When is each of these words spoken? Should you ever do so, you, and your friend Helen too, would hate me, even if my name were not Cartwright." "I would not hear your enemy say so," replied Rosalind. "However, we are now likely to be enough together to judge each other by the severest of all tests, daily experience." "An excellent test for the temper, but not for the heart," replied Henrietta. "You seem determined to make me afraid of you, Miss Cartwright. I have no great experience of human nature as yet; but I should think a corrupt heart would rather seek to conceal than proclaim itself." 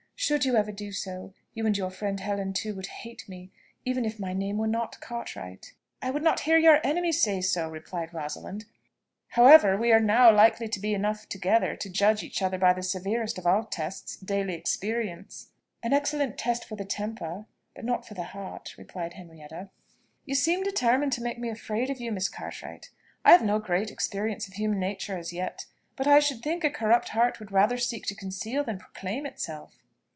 Should 0.23 0.45
you 0.45 0.55
ever 0.55 0.71
do 0.71 0.91
so, 0.91 1.33
you, 1.55 1.65
and 1.65 1.75
your 1.75 1.89
friend 1.89 2.19
Helen 2.19 2.53
too, 2.53 2.75
would 2.75 2.85
hate 3.01 3.27
me, 3.27 3.51
even 3.85 4.05
if 4.05 4.19
my 4.19 4.33
name 4.33 4.59
were 4.59 4.67
not 4.67 5.01
Cartwright." 5.01 5.73
"I 5.99 6.11
would 6.11 6.21
not 6.21 6.41
hear 6.41 6.59
your 6.59 6.79
enemy 6.85 7.11
say 7.11 7.41
so," 7.41 7.67
replied 7.67 8.13
Rosalind. 8.13 8.65
"However, 9.29 9.75
we 9.75 9.91
are 9.91 9.99
now 9.99 10.31
likely 10.31 10.67
to 10.67 10.79
be 10.79 10.93
enough 10.93 11.27
together 11.27 11.75
to 11.77 11.89
judge 11.89 12.21
each 12.21 12.43
other 12.43 12.59
by 12.59 12.71
the 12.71 12.83
severest 12.83 13.39
of 13.39 13.47
all 13.47 13.63
tests, 13.63 14.15
daily 14.15 14.53
experience." 14.53 15.47
"An 15.81 15.91
excellent 15.91 16.37
test 16.37 16.65
for 16.65 16.75
the 16.75 16.85
temper, 16.85 17.47
but 17.75 17.83
not 17.83 18.05
for 18.07 18.13
the 18.13 18.25
heart," 18.25 18.75
replied 18.77 19.13
Henrietta. 19.13 19.71
"You 20.25 20.35
seem 20.35 20.61
determined 20.61 21.13
to 21.13 21.23
make 21.23 21.39
me 21.39 21.49
afraid 21.49 21.89
of 21.89 21.99
you, 21.99 22.11
Miss 22.11 22.29
Cartwright. 22.29 22.91
I 23.25 23.31
have 23.31 23.43
no 23.43 23.57
great 23.57 23.89
experience 23.89 24.47
of 24.47 24.53
human 24.53 24.79
nature 24.79 25.17
as 25.17 25.33
yet; 25.33 25.65
but 25.95 26.05
I 26.05 26.19
should 26.19 26.43
think 26.43 26.63
a 26.63 26.69
corrupt 26.69 27.09
heart 27.09 27.39
would 27.39 27.51
rather 27.51 27.79
seek 27.79 28.05
to 28.05 28.15
conceal 28.15 28.63
than 28.63 28.77
proclaim 28.77 29.25
itself." 29.25 29.79